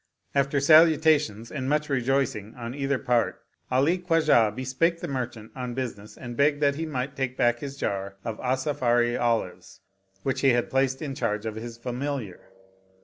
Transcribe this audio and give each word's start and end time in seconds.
After 0.33 0.59
salutations 0.59 1.51
and 1.51 1.69
much 1.69 1.87
rejoicing 1.87 2.55
on 2.55 2.73
either 2.73 2.97
part 2.97 3.43
Ali 3.69 3.99
Khwajah 3.99 4.55
bespake 4.55 4.99
the 4.99 5.07
merchant 5.07 5.51
on 5.55 5.75
business 5.75 6.17
and 6.17 6.35
begged 6.35 6.59
that 6.59 6.73
he 6.73 6.87
might 6.87 7.15
take 7.15 7.37
back 7.37 7.59
his 7.59 7.77
jar 7.77 8.15
of 8.25 8.39
Asafiri 8.39 9.15
olives 9.21 9.81
which 10.23 10.41
he 10.41 10.49
had 10.53 10.71
placed 10.71 11.03
in 11.03 11.13
charge 11.13 11.45
of 11.45 11.53
his 11.53 11.77
familiar. 11.77 12.39